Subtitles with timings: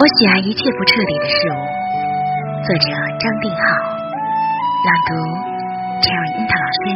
[0.00, 1.58] 我喜爱一切不彻底的事物。
[2.62, 2.86] 作者
[3.18, 3.58] 张定浩，
[4.86, 5.10] 朗读
[6.02, 6.86] Cherry 樱桃老师。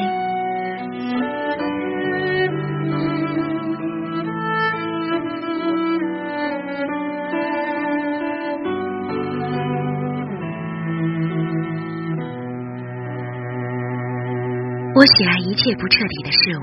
[14.94, 16.62] 我喜爱一切不彻底的事物。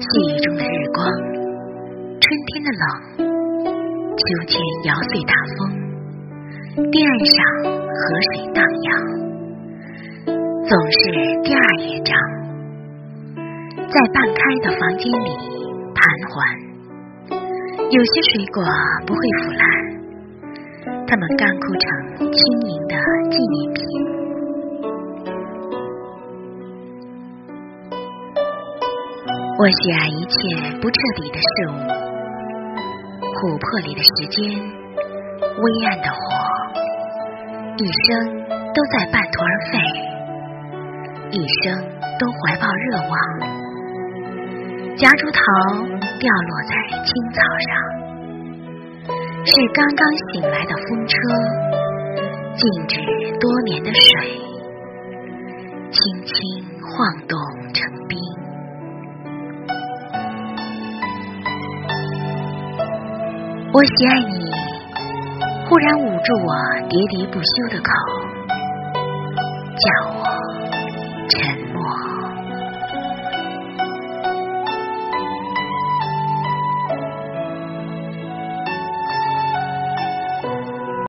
[0.00, 1.06] 细雨中的日光，
[2.18, 3.29] 春天的冷。
[4.16, 5.58] 秋千摇碎大风，
[6.90, 7.36] 堤岸上
[7.86, 8.00] 河
[8.32, 8.88] 水荡漾，
[10.66, 10.98] 总是
[11.42, 12.12] 第二乐章，
[13.88, 15.30] 在半开的房间里
[15.94, 16.34] 盘桓。
[17.90, 18.62] 有些水果
[19.06, 19.64] 不会腐烂，
[21.06, 21.82] 它们干枯成
[22.30, 22.94] 轻盈的
[23.30, 23.78] 纪念品。
[29.58, 30.38] 我喜爱一切
[30.80, 32.09] 不彻底的事物。
[33.30, 36.18] 琥珀里的时间，微暗的火，
[37.78, 38.08] 一生
[38.74, 39.78] 都在半途而废，
[41.30, 41.78] 一生
[42.18, 43.14] 都怀抱热望。
[44.96, 45.40] 夹竹桃
[46.18, 46.74] 掉落在
[47.06, 47.70] 青草上，
[49.46, 51.16] 是刚刚醒来的风车，
[52.56, 52.98] 静止
[53.38, 54.40] 多年的水，
[55.90, 56.34] 轻轻
[56.82, 57.38] 晃动
[57.72, 57.80] 成
[63.72, 64.50] 我喜爱你，
[65.68, 66.50] 忽然捂住我
[66.88, 67.88] 喋喋不休的口，
[69.78, 70.18] 叫我。